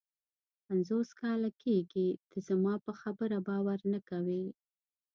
پنځوس 0.65 1.09
کاله 1.21 1.49
کېږي 1.61 2.07
ته 2.29 2.37
زما 2.47 2.73
پر 2.83 2.93
خبره 3.01 3.37
باور 3.47 3.79
نه 3.93 3.99
کوې. 4.09 4.45